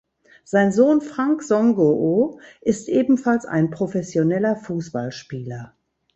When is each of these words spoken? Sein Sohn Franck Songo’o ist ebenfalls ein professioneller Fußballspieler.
Sein 0.43 0.71
Sohn 0.71 0.99
Franck 1.01 1.43
Songo’o 1.43 2.39
ist 2.61 2.89
ebenfalls 2.89 3.45
ein 3.45 3.69
professioneller 3.69 4.55
Fußballspieler. 4.55 5.75